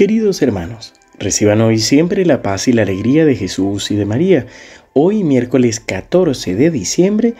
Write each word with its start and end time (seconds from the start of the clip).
Queridos 0.00 0.40
hermanos, 0.40 0.94
reciban 1.18 1.60
hoy 1.60 1.78
siempre 1.78 2.24
la 2.24 2.40
paz 2.40 2.68
y 2.68 2.72
la 2.72 2.80
alegría 2.80 3.26
de 3.26 3.36
Jesús 3.36 3.90
y 3.90 3.96
de 3.96 4.06
María. 4.06 4.46
Hoy, 4.94 5.24
miércoles 5.24 5.78
14 5.78 6.54
de 6.54 6.70
diciembre, 6.70 7.34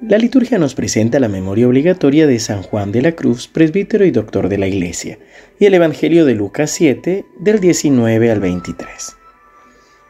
la 0.00 0.18
liturgia 0.18 0.58
nos 0.58 0.74
presenta 0.74 1.20
la 1.20 1.28
memoria 1.28 1.68
obligatoria 1.68 2.26
de 2.26 2.40
San 2.40 2.64
Juan 2.64 2.90
de 2.90 3.02
la 3.02 3.12
Cruz, 3.12 3.46
presbítero 3.46 4.04
y 4.04 4.10
doctor 4.10 4.48
de 4.48 4.58
la 4.58 4.66
Iglesia, 4.66 5.20
y 5.60 5.66
el 5.66 5.74
Evangelio 5.74 6.24
de 6.24 6.34
Lucas 6.34 6.72
7, 6.72 7.26
del 7.38 7.60
19 7.60 8.28
al 8.28 8.40
23. 8.40 8.88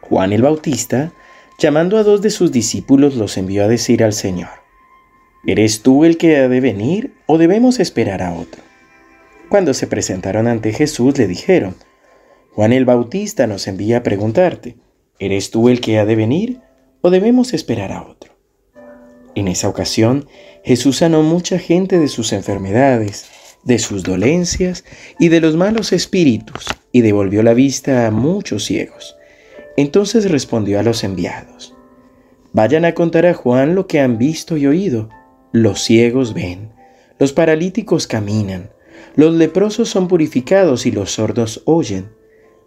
Juan 0.00 0.32
el 0.32 0.40
Bautista, 0.40 1.12
llamando 1.58 1.98
a 1.98 2.02
dos 2.02 2.22
de 2.22 2.30
sus 2.30 2.50
discípulos, 2.50 3.14
los 3.14 3.36
envió 3.36 3.64
a 3.64 3.68
decir 3.68 4.02
al 4.02 4.14
Señor, 4.14 4.48
¿Eres 5.46 5.82
tú 5.82 6.06
el 6.06 6.16
que 6.16 6.38
ha 6.38 6.48
de 6.48 6.62
venir 6.62 7.12
o 7.26 7.36
debemos 7.36 7.78
esperar 7.78 8.22
a 8.22 8.32
otro? 8.32 8.62
Cuando 9.50 9.74
se 9.74 9.86
presentaron 9.86 10.46
ante 10.46 10.72
Jesús 10.72 11.18
le 11.18 11.26
dijeron, 11.26 11.74
Juan 12.52 12.72
el 12.72 12.84
Bautista 12.84 13.46
nos 13.46 13.68
envía 13.68 13.98
a 13.98 14.02
preguntarte, 14.02 14.76
¿eres 15.20 15.50
tú 15.50 15.68
el 15.68 15.80
que 15.80 15.98
ha 15.98 16.04
de 16.04 16.16
venir 16.16 16.60
o 17.00 17.10
debemos 17.10 17.54
esperar 17.54 17.92
a 17.92 18.02
otro? 18.02 18.36
En 19.36 19.46
esa 19.46 19.68
ocasión, 19.68 20.26
Jesús 20.64 20.96
sanó 20.98 21.22
mucha 21.22 21.60
gente 21.60 21.98
de 22.00 22.08
sus 22.08 22.32
enfermedades, 22.32 23.26
de 23.62 23.78
sus 23.78 24.02
dolencias 24.02 24.84
y 25.18 25.28
de 25.28 25.40
los 25.40 25.54
malos 25.54 25.92
espíritus, 25.92 26.66
y 26.90 27.02
devolvió 27.02 27.44
la 27.44 27.54
vista 27.54 28.08
a 28.08 28.10
muchos 28.10 28.64
ciegos. 28.64 29.16
Entonces 29.76 30.28
respondió 30.28 30.80
a 30.80 30.82
los 30.82 31.04
enviados, 31.04 31.74
Vayan 32.52 32.84
a 32.84 32.94
contar 32.94 33.26
a 33.26 33.34
Juan 33.34 33.76
lo 33.76 33.86
que 33.86 34.00
han 34.00 34.18
visto 34.18 34.56
y 34.56 34.66
oído. 34.66 35.08
Los 35.52 35.82
ciegos 35.82 36.34
ven, 36.34 36.72
los 37.20 37.32
paralíticos 37.32 38.08
caminan, 38.08 38.70
los 39.14 39.34
leprosos 39.34 39.88
son 39.88 40.08
purificados 40.08 40.84
y 40.84 40.90
los 40.90 41.12
sordos 41.12 41.62
oyen 41.64 42.19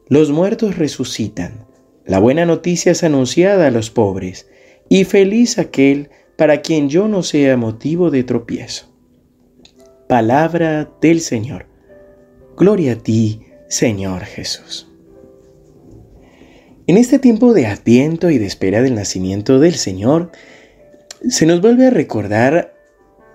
los 0.08 0.32
muertos 0.32 0.78
resucitan. 0.78 1.66
La 2.06 2.20
buena 2.20 2.46
noticia 2.46 2.92
es 2.92 3.04
anunciada 3.04 3.68
a 3.68 3.72
los 3.72 3.90
pobres, 3.90 4.48
y 4.90 5.06
feliz 5.06 5.58
aquel 5.58 6.10
para 6.38 6.62
quien 6.62 6.90
yo 6.90 7.08
no 7.08 7.24
sea 7.24 7.58
motivo 7.58 8.12
de 8.12 8.24
tropiezo. 8.24 8.88
Palabra 10.08 10.92
del 11.02 11.22
Señor. 11.22 11.68
Gloria 12.58 12.94
a 12.94 12.96
ti, 12.98 13.42
Señor 13.70 14.24
Jesús. 14.26 14.90
En 16.86 16.98
este 16.98 17.18
tiempo 17.18 17.54
de 17.54 17.66
adviento 17.66 18.30
y 18.30 18.38
de 18.38 18.46
espera 18.46 18.82
del 18.82 18.96
nacimiento 18.96 19.60
del 19.60 19.76
Señor, 19.76 20.32
se 21.30 21.46
nos 21.46 21.62
vuelve 21.62 21.88
a 21.88 21.92
recordar 21.92 22.74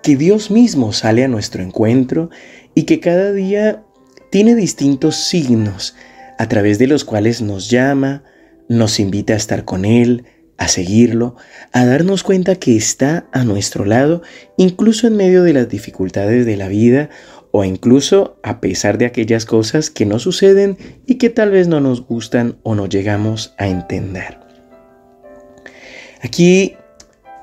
que 0.03 0.17
Dios 0.17 0.51
mismo 0.51 0.93
sale 0.93 1.25
a 1.25 1.29
nuestro 1.29 1.63
encuentro 1.63 2.29
y 2.75 2.83
que 2.83 3.01
cada 3.01 3.33
día 3.33 3.85
tiene 4.31 4.55
distintos 4.55 5.17
signos 5.17 5.97
a 6.39 6.49
través 6.49 6.79
de 6.79 6.87
los 6.87 7.05
cuales 7.05 7.43
nos 7.43 7.69
llama, 7.69 8.23
nos 8.69 9.01
invita 9.01 9.35
a 9.35 9.37
estar 9.37 9.65
con 9.65 9.85
Él, 9.85 10.25
a 10.57 10.69
seguirlo, 10.69 11.37
a 11.73 11.85
darnos 11.85 12.23
cuenta 12.23 12.57
que 12.57 12.77
está 12.77 13.27
a 13.33 13.45
nuestro 13.45 13.85
lado, 13.85 14.23
incluso 14.57 15.07
en 15.07 15.17
medio 15.17 15.43
de 15.43 15.53
las 15.53 15.69
dificultades 15.69 16.47
de 16.47 16.57
la 16.57 16.69
vida 16.69 17.11
o 17.51 17.65
incluso 17.65 18.39
a 18.43 18.61
pesar 18.61 18.99
de 18.99 19.07
aquellas 19.07 19.47
cosas 19.47 19.91
que 19.91 20.05
no 20.05 20.19
suceden 20.19 20.77
y 21.07 21.15
que 21.15 21.31
tal 21.31 21.51
vez 21.51 21.69
no 21.69 21.81
nos 21.81 22.07
gustan 22.07 22.59
o 22.63 22.75
no 22.75 22.87
llegamos 22.87 23.55
a 23.57 23.69
entender. 23.69 24.39
Aquí 26.23 26.75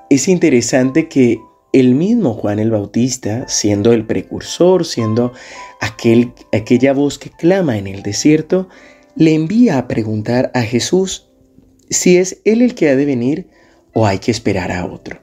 es 0.10 0.28
interesante 0.28 1.08
que 1.08 1.40
el 1.72 1.96
mismo 1.96 2.34
Juan 2.34 2.60
el 2.60 2.72
Bautista, 2.72 3.48
siendo 3.48 3.94
el 3.94 4.06
precursor, 4.06 4.86
siendo 4.86 5.34
aquel, 5.82 6.34
aquella 6.54 6.94
voz 6.94 7.18
que 7.18 7.30
clama 7.30 7.78
en 7.78 7.88
el 7.88 8.02
desierto, 8.02 8.70
le 9.16 9.34
envía 9.34 9.78
a 9.78 9.88
preguntar 9.88 10.52
a 10.54 10.62
Jesús 10.62 11.30
si 11.90 12.18
es 12.18 12.42
Él 12.46 12.62
el 12.62 12.76
que 12.76 12.90
ha 12.90 12.96
de 12.96 13.06
venir 13.06 13.48
o 13.94 14.06
hay 14.06 14.20
que 14.20 14.32
esperar 14.32 14.72
a 14.72 14.86
otro. 14.86 15.22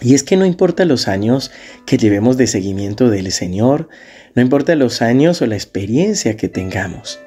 Y 0.00 0.14
es 0.14 0.24
que 0.24 0.36
no 0.36 0.44
importa 0.44 0.84
los 0.84 1.06
años 1.06 1.52
que 1.86 1.96
llevemos 1.96 2.36
de 2.36 2.46
seguimiento 2.46 3.08
del 3.08 3.30
Señor, 3.30 3.88
no 4.34 4.42
importa 4.42 4.74
los 4.74 5.00
años 5.00 5.40
o 5.42 5.46
la 5.46 5.54
experiencia 5.54 6.36
que 6.36 6.48
tengamos, 6.48 7.20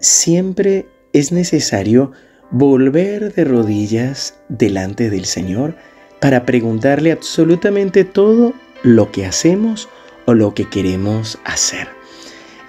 siempre 0.00 0.86
es 1.12 1.30
necesario 1.30 2.12
volver 2.50 3.34
de 3.34 3.44
rodillas 3.44 4.34
delante 4.48 5.10
del 5.10 5.26
Señor 5.26 5.76
para 6.20 6.46
preguntarle 6.46 7.12
absolutamente 7.12 8.04
todo 8.04 8.54
lo 8.82 9.12
que 9.12 9.26
hacemos 9.26 9.88
o 10.26 10.34
lo 10.34 10.54
que 10.54 10.68
queremos 10.68 11.38
hacer. 11.44 11.88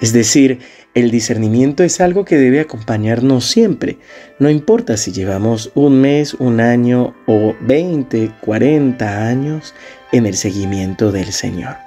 Es 0.02 0.14
decir, 0.14 0.60
el 0.94 1.10
discernimiento 1.10 1.84
es 1.84 2.02
algo 2.02 2.26
que 2.26 2.38
debe 2.38 2.60
acompañarnos 2.60 3.46
siempre, 3.46 3.98
no 4.40 4.50
importa 4.50 4.98
si 4.98 5.12
llevamos 5.12 5.72
un 5.74 6.02
mes, 6.02 6.34
un 6.34 6.60
año 6.60 7.16
o 7.28 7.56
20, 7.62 8.32
40 8.42 9.28
años 9.28 9.74
en 10.12 10.26
el 10.26 10.36
seguimiento 10.36 11.12
del 11.12 11.32
Señor. 11.32 11.78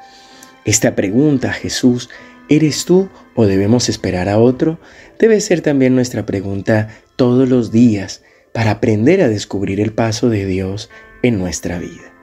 Esta 0.64 0.94
pregunta, 0.94 1.52
Jesús, 1.52 2.08
¿eres 2.48 2.86
tú 2.86 3.10
o 3.34 3.44
debemos 3.46 3.90
esperar 3.90 4.30
a 4.30 4.38
otro? 4.38 4.78
Debe 5.18 5.40
ser 5.40 5.60
también 5.60 5.94
nuestra 5.94 6.24
pregunta 6.24 6.88
todos 7.16 7.48
los 7.48 7.70
días 7.70 8.22
para 8.52 8.70
aprender 8.70 9.20
a 9.20 9.28
descubrir 9.28 9.80
el 9.80 9.92
paso 9.92 10.30
de 10.30 10.46
Dios 10.46 10.88
en 11.22 11.38
nuestra 11.38 11.78
vida. 11.78 12.14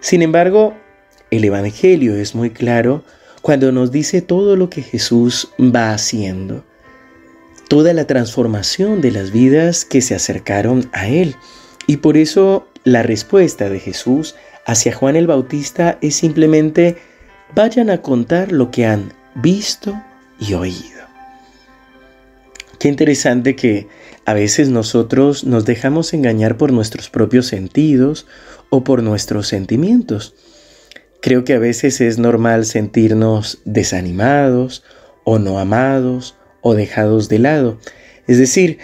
Sin 0.00 0.22
embargo, 0.22 0.74
el 1.32 1.44
Evangelio 1.44 2.14
es 2.14 2.36
muy 2.36 2.50
claro 2.50 3.02
cuando 3.42 3.72
nos 3.72 3.90
dice 3.90 4.22
todo 4.22 4.56
lo 4.56 4.70
que 4.70 4.82
Jesús 4.82 5.48
va 5.58 5.92
haciendo, 5.92 6.64
toda 7.68 7.92
la 7.92 8.06
transformación 8.06 9.00
de 9.00 9.10
las 9.10 9.30
vidas 9.30 9.84
que 9.84 10.00
se 10.00 10.14
acercaron 10.14 10.88
a 10.92 11.08
Él. 11.08 11.36
Y 11.86 11.98
por 11.98 12.16
eso 12.16 12.66
la 12.84 13.02
respuesta 13.02 13.68
de 13.68 13.80
Jesús 13.80 14.34
hacia 14.66 14.94
Juan 14.94 15.16
el 15.16 15.26
Bautista 15.26 15.98
es 16.00 16.16
simplemente, 16.16 16.98
vayan 17.54 17.90
a 17.90 18.02
contar 18.02 18.52
lo 18.52 18.70
que 18.70 18.86
han 18.86 19.12
visto 19.34 19.94
y 20.38 20.54
oído. 20.54 20.98
Qué 22.78 22.88
interesante 22.88 23.56
que 23.56 23.88
a 24.24 24.34
veces 24.34 24.68
nosotros 24.68 25.44
nos 25.44 25.64
dejamos 25.64 26.12
engañar 26.12 26.56
por 26.56 26.72
nuestros 26.72 27.10
propios 27.10 27.46
sentidos 27.46 28.26
o 28.70 28.84
por 28.84 29.02
nuestros 29.02 29.48
sentimientos. 29.48 30.34
Creo 31.20 31.44
que 31.44 31.54
a 31.54 31.58
veces 31.58 32.00
es 32.00 32.18
normal 32.18 32.64
sentirnos 32.64 33.60
desanimados 33.64 34.84
o 35.24 35.38
no 35.38 35.58
amados 35.58 36.36
o 36.60 36.74
dejados 36.74 37.28
de 37.28 37.40
lado. 37.40 37.78
Es 38.26 38.38
decir, 38.38 38.78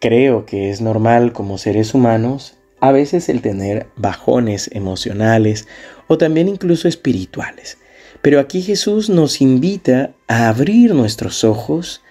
creo 0.00 0.46
que 0.46 0.70
es 0.70 0.80
normal 0.80 1.32
como 1.32 1.58
seres 1.58 1.94
humanos 1.94 2.56
a 2.80 2.90
veces 2.90 3.28
el 3.28 3.42
tener 3.42 3.86
bajones 3.96 4.68
emocionales 4.72 5.68
o 6.08 6.18
también 6.18 6.48
incluso 6.48 6.88
espirituales. 6.88 7.78
Pero 8.22 8.40
aquí 8.40 8.62
Jesús 8.62 9.08
nos 9.08 9.40
invita 9.40 10.14
a 10.26 10.48
abrir 10.48 10.94
nuestros 10.94 11.44
ojos, 11.44 12.02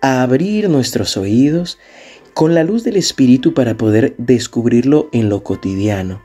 a 0.00 0.22
abrir 0.22 0.68
nuestros 0.68 1.16
oídos 1.16 1.78
con 2.34 2.54
la 2.54 2.64
luz 2.64 2.82
del 2.82 2.96
Espíritu 2.96 3.54
para 3.54 3.76
poder 3.76 4.14
descubrirlo 4.18 5.08
en 5.12 5.28
lo 5.28 5.44
cotidiano, 5.44 6.22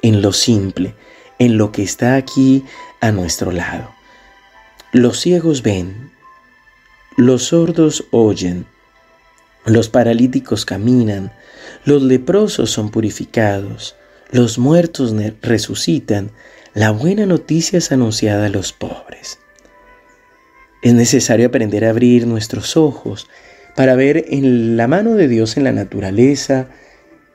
en 0.00 0.22
lo 0.22 0.32
simple, 0.32 0.94
en 1.42 1.58
lo 1.58 1.72
que 1.72 1.82
está 1.82 2.14
aquí 2.14 2.62
a 3.00 3.10
nuestro 3.10 3.50
lado. 3.50 3.92
Los 4.92 5.18
ciegos 5.18 5.62
ven, 5.62 6.12
los 7.16 7.46
sordos 7.46 8.04
oyen, 8.12 8.64
los 9.66 9.88
paralíticos 9.88 10.64
caminan, 10.64 11.32
los 11.84 12.00
leprosos 12.00 12.70
son 12.70 12.90
purificados, 12.90 13.96
los 14.30 14.56
muertos 14.58 15.12
resucitan, 15.40 16.30
la 16.74 16.92
buena 16.92 17.26
noticia 17.26 17.78
es 17.78 17.90
anunciada 17.90 18.46
a 18.46 18.50
los 18.50 18.72
pobres. 18.72 19.40
Es 20.80 20.94
necesario 20.94 21.48
aprender 21.48 21.84
a 21.84 21.90
abrir 21.90 22.28
nuestros 22.28 22.76
ojos 22.76 23.26
para 23.74 23.96
ver 23.96 24.26
en 24.28 24.76
la 24.76 24.86
mano 24.86 25.14
de 25.14 25.26
Dios 25.26 25.56
en 25.56 25.64
la 25.64 25.72
naturaleza, 25.72 26.68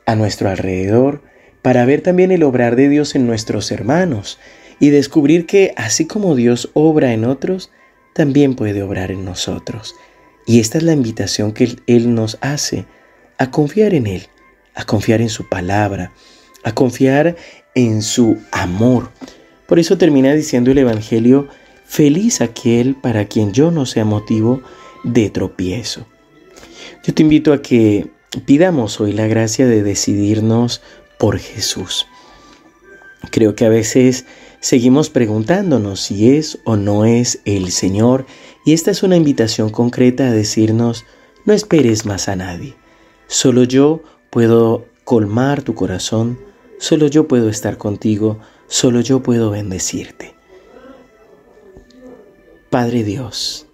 a 0.05 0.15
nuestro 0.15 0.49
alrededor, 0.49 1.21
para 1.61 1.85
ver 1.85 2.01
también 2.01 2.31
el 2.31 2.43
obrar 2.43 2.75
de 2.75 2.89
Dios 2.89 3.15
en 3.15 3.27
nuestros 3.27 3.71
hermanos 3.71 4.39
y 4.79 4.89
descubrir 4.89 5.45
que 5.45 5.73
así 5.75 6.05
como 6.05 6.35
Dios 6.35 6.69
obra 6.73 7.13
en 7.13 7.25
otros, 7.25 7.71
también 8.13 8.55
puede 8.55 8.83
obrar 8.83 9.11
en 9.11 9.25
nosotros. 9.25 9.95
Y 10.45 10.59
esta 10.59 10.77
es 10.77 10.83
la 10.83 10.93
invitación 10.93 11.51
que 11.51 11.75
Él 11.87 12.15
nos 12.15 12.37
hace 12.41 12.85
a 13.37 13.51
confiar 13.51 13.93
en 13.93 14.07
Él, 14.07 14.27
a 14.75 14.85
confiar 14.85 15.21
en 15.21 15.29
su 15.29 15.49
palabra, 15.49 16.13
a 16.63 16.73
confiar 16.73 17.35
en 17.75 18.01
su 18.01 18.37
amor. 18.51 19.11
Por 19.67 19.79
eso 19.79 19.97
termina 19.97 20.33
diciendo 20.33 20.71
el 20.71 20.77
Evangelio, 20.77 21.47
feliz 21.85 22.41
aquel 22.41 22.95
para 22.95 23.25
quien 23.25 23.51
yo 23.51 23.71
no 23.71 23.85
sea 23.85 24.05
motivo 24.05 24.61
de 25.03 25.29
tropiezo. 25.29 26.07
Yo 27.03 27.13
te 27.13 27.23
invito 27.23 27.53
a 27.53 27.61
que 27.61 28.07
pidamos 28.45 28.99
hoy 28.99 29.13
la 29.13 29.27
gracia 29.27 29.67
de 29.67 29.83
decidirnos 29.83 30.81
por 31.19 31.39
Jesús. 31.39 32.07
Creo 33.31 33.55
que 33.55 33.65
a 33.65 33.69
veces 33.69 34.25
seguimos 34.59 35.09
preguntándonos 35.09 36.01
si 36.01 36.35
es 36.35 36.59
o 36.63 36.75
no 36.75 37.05
es 37.05 37.39
el 37.45 37.71
Señor 37.71 38.25
Y 38.65 38.73
esta 38.73 38.91
es 38.91 39.01
una 39.01 39.15
invitación 39.15 39.69
concreta 39.69 40.27
a 40.27 40.31
decirnos, 40.31 41.05
no 41.45 41.53
esperes 41.53 42.05
más 42.05 42.27
a 42.27 42.35
nadie. 42.35 42.75
Solo 43.27 43.63
yo 43.63 44.01
puedo 44.29 44.85
colmar 45.05 45.61
tu 45.61 45.73
corazón, 45.73 46.37
solo 46.77 47.07
yo 47.07 47.29
puedo 47.29 47.47
estar 47.47 47.77
contigo, 47.77 48.39
solo 48.67 48.99
yo 48.99 49.23
puedo 49.23 49.51
bendecirte. 49.51 50.35
Padre 52.69 53.05
Dios, 53.05 53.67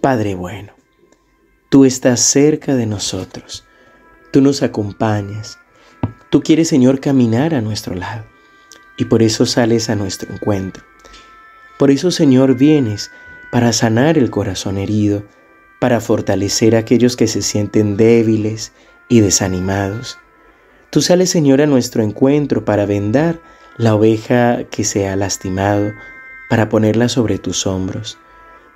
Padre 0.00 0.34
bueno, 0.34 0.72
tú 1.68 1.84
estás 1.84 2.20
cerca 2.20 2.74
de 2.74 2.86
nosotros, 2.86 3.64
tú 4.32 4.40
nos 4.40 4.62
acompañas, 4.62 5.58
tú 6.30 6.42
quieres 6.42 6.68
Señor 6.68 7.00
caminar 7.00 7.54
a 7.54 7.60
nuestro 7.60 7.94
lado 7.94 8.24
y 8.96 9.06
por 9.06 9.22
eso 9.22 9.46
sales 9.46 9.90
a 9.90 9.96
nuestro 9.96 10.32
encuentro. 10.32 10.84
Por 11.78 11.90
eso 11.90 12.10
Señor 12.10 12.56
vienes 12.56 13.10
para 13.50 13.72
sanar 13.72 14.18
el 14.18 14.30
corazón 14.30 14.78
herido, 14.78 15.24
para 15.78 16.00
fortalecer 16.00 16.74
a 16.74 16.80
aquellos 16.80 17.16
que 17.16 17.26
se 17.26 17.42
sienten 17.42 17.96
débiles 17.96 18.72
y 19.08 19.20
desanimados. 19.20 20.18
Tú 20.90 21.02
sales, 21.02 21.30
Señor, 21.30 21.60
a 21.60 21.66
nuestro 21.66 22.02
encuentro 22.02 22.64
para 22.64 22.86
vendar 22.86 23.40
la 23.76 23.94
oveja 23.94 24.64
que 24.70 24.84
se 24.84 25.08
ha 25.08 25.16
lastimado, 25.16 25.92
para 26.48 26.68
ponerla 26.68 27.08
sobre 27.08 27.38
tus 27.38 27.66
hombros. 27.66 28.18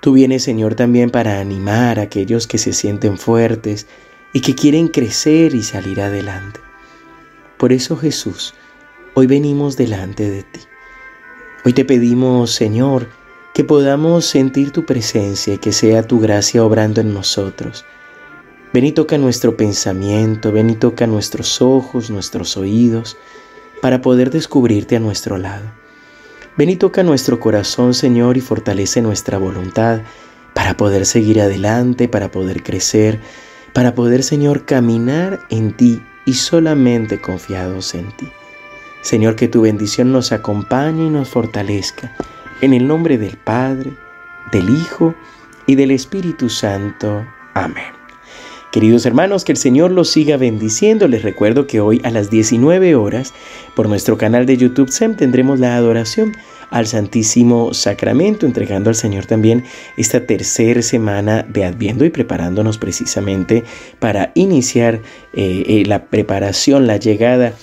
Tú 0.01 0.13
vienes, 0.13 0.43
Señor, 0.43 0.75
también 0.75 1.09
para 1.09 1.39
animar 1.39 1.99
a 1.99 2.03
aquellos 2.03 2.47
que 2.47 2.57
se 2.57 2.73
sienten 2.73 3.17
fuertes 3.17 3.87
y 4.33 4.41
que 4.41 4.55
quieren 4.55 4.87
crecer 4.87 5.55
y 5.55 5.63
salir 5.63 6.01
adelante. 6.01 6.59
Por 7.61 7.73
eso, 7.73 7.95
Jesús, 7.95 8.55
hoy 9.13 9.27
venimos 9.27 9.77
delante 9.77 10.27
de 10.27 10.41
ti. 10.41 10.61
Hoy 11.63 11.73
te 11.73 11.85
pedimos, 11.85 12.49
Señor, 12.49 13.07
que 13.53 13.63
podamos 13.63 14.25
sentir 14.25 14.71
tu 14.71 14.83
presencia 14.83 15.53
y 15.53 15.57
que 15.59 15.71
sea 15.71 16.01
tu 16.01 16.19
gracia 16.19 16.65
obrando 16.65 17.01
en 17.01 17.13
nosotros. 17.13 17.85
Ven 18.73 18.85
y 18.85 18.93
toca 18.93 19.19
nuestro 19.19 19.57
pensamiento, 19.57 20.51
ven 20.51 20.71
y 20.71 20.75
toca 20.75 21.05
nuestros 21.05 21.61
ojos, 21.61 22.09
nuestros 22.09 22.57
oídos, 22.57 23.15
para 23.79 24.01
poder 24.01 24.31
descubrirte 24.31 24.95
a 24.95 24.99
nuestro 24.99 25.37
lado. 25.37 25.71
Ven 26.57 26.71
y 26.71 26.77
toca 26.77 27.03
nuestro 27.03 27.39
corazón, 27.39 27.93
Señor, 27.93 28.37
y 28.37 28.41
fortalece 28.41 29.03
nuestra 29.03 29.37
voluntad 29.37 30.01
para 30.55 30.77
poder 30.77 31.05
seguir 31.05 31.39
adelante, 31.39 32.07
para 32.07 32.31
poder 32.31 32.63
crecer, 32.63 33.19
para 33.71 33.93
poder, 33.93 34.23
Señor, 34.23 34.65
caminar 34.65 35.41
en 35.51 35.77
ti 35.77 36.01
y 36.25 36.33
solamente 36.33 37.19
confiados 37.19 37.93
en 37.95 38.11
ti. 38.11 38.27
Señor, 39.01 39.35
que 39.35 39.47
tu 39.47 39.61
bendición 39.61 40.11
nos 40.11 40.31
acompañe 40.31 41.07
y 41.07 41.09
nos 41.09 41.29
fortalezca 41.29 42.15
en 42.61 42.73
el 42.73 42.87
nombre 42.87 43.17
del 43.17 43.37
Padre, 43.37 43.91
del 44.51 44.69
Hijo 44.69 45.15
y 45.65 45.75
del 45.75 45.91
Espíritu 45.91 46.49
Santo. 46.49 47.25
Amén. 47.53 48.01
Queridos 48.71 49.05
hermanos, 49.05 49.43
que 49.43 49.51
el 49.51 49.57
Señor 49.57 49.91
los 49.91 50.09
siga 50.09 50.37
bendiciendo. 50.37 51.07
Les 51.07 51.23
recuerdo 51.23 51.67
que 51.67 51.81
hoy 51.81 51.99
a 52.05 52.09
las 52.09 52.29
19 52.29 52.95
horas 52.95 53.33
por 53.75 53.89
nuestro 53.89 54.17
canal 54.17 54.45
de 54.45 54.55
YouTube 54.55 54.89
SEM 54.89 55.15
tendremos 55.15 55.59
la 55.59 55.75
adoración 55.75 56.37
al 56.71 56.87
Santísimo 56.87 57.73
Sacramento, 57.73 58.45
entregando 58.45 58.89
al 58.89 58.95
Señor 58.95 59.27
también 59.27 59.63
esta 59.97 60.25
tercera 60.25 60.81
semana 60.81 61.43
de 61.43 61.65
Adviento 61.65 62.05
y 62.05 62.09
preparándonos 62.09 62.77
precisamente 62.77 63.63
para 63.99 64.31
iniciar 64.33 65.01
eh, 65.33 65.63
eh, 65.67 65.83
la 65.85 66.05
preparación, 66.05 66.87
la 66.87 66.97
llegada 66.97 67.53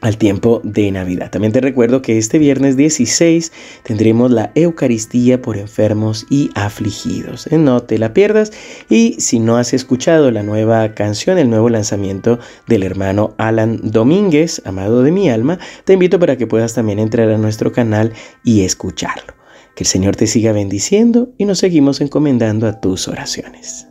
al 0.00 0.16
tiempo 0.16 0.60
de 0.64 0.90
Navidad. 0.90 1.30
También 1.30 1.52
te 1.52 1.60
recuerdo 1.60 2.02
que 2.02 2.18
este 2.18 2.38
viernes 2.38 2.76
16 2.76 3.52
tendremos 3.82 4.30
la 4.30 4.52
Eucaristía 4.54 5.42
por 5.42 5.56
enfermos 5.56 6.26
y 6.30 6.50
afligidos. 6.54 7.46
¿eh? 7.48 7.58
No 7.58 7.80
te 7.80 7.98
la 7.98 8.14
pierdas 8.14 8.52
y 8.88 9.16
si 9.18 9.40
no 9.40 9.56
has 9.56 9.74
escuchado 9.74 10.30
la 10.30 10.42
nueva 10.42 10.94
canción, 10.94 11.38
el 11.38 11.50
nuevo 11.50 11.68
lanzamiento 11.68 12.38
del 12.66 12.82
hermano 12.82 13.34
Alan 13.38 13.80
Domínguez, 13.82 14.62
amado 14.64 15.02
de 15.02 15.10
mi 15.10 15.30
alma, 15.30 15.58
te 15.84 15.94
invito 15.94 16.18
para 16.18 16.36
que 16.36 16.46
puedas 16.46 16.74
también 16.74 16.98
entrar 16.98 17.28
a 17.30 17.38
nuestro 17.38 17.72
canal 17.72 18.12
y 18.44 18.62
escucharlo. 18.62 19.34
Que 19.74 19.84
el 19.84 19.88
Señor 19.88 20.16
te 20.16 20.26
siga 20.26 20.52
bendiciendo 20.52 21.32
y 21.38 21.44
nos 21.44 21.58
seguimos 21.58 22.00
encomendando 22.00 22.66
a 22.66 22.80
tus 22.80 23.08
oraciones. 23.08 23.88